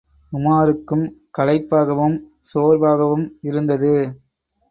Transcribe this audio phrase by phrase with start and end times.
[0.31, 1.03] உமாருக்கும்
[1.37, 2.15] களைப்பாகவும்
[2.51, 3.93] சோர்வாகவும் இருந்தது.